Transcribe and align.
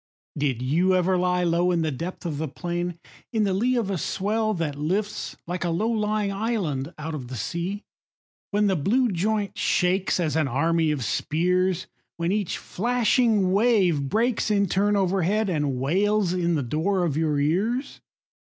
Did 0.35 0.63
you 0.63 0.95
ever 0.95 1.15
lie 1.15 1.43
low 1.43 1.69
In 1.69 1.83
the 1.83 1.91
depth 1.91 2.25
of 2.25 2.39
the 2.39 2.47
plain, 2.47 2.97
& 3.15 3.31
In 3.33 3.43
the 3.43 3.53
lee 3.53 3.75
of 3.75 3.91
a 3.91 3.99
swell 3.99 4.55
that 4.55 4.75
lifts 4.75 5.37
Like 5.45 5.63
a 5.63 5.69
low 5.69 5.91
lying 5.91 6.31
island 6.31 6.91
out 6.97 7.13
of 7.13 7.27
the 7.27 7.35
sea, 7.35 7.83
When 8.49 8.65
the 8.65 8.75
blue 8.75 9.11
joint 9.11 9.59
shakes 9.59 10.19
As 10.19 10.35
an 10.35 10.47
army 10.47 10.89
of 10.89 11.03
spears; 11.05 11.85
When 12.17 12.31
each 12.31 12.57
flashing 12.57 13.51
wave 13.51 14.09
breaks 14.09 14.49
In 14.49 14.65
turn 14.65 14.95
overhead 14.95 15.49
And 15.51 15.79
wails 15.79 16.33
in 16.33 16.55
the 16.55 16.63
door 16.63 17.03
of 17.05 17.15
your 17.15 17.39
ears 17.39 18.01